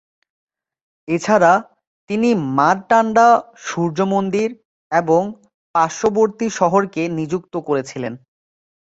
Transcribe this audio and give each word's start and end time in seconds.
এছাড়া, 1.07 1.51
তিনি 2.09 2.29
মারটান্ডা 2.57 3.27
সূর্য 3.65 3.99
মন্দির 4.05 4.49
এবং 4.91 5.21
পার্শ্ববর্তী 5.75 6.47
শহরকে 6.59 7.01
নিযুক্ত 7.17 7.53
করেছিলেন। 7.67 8.13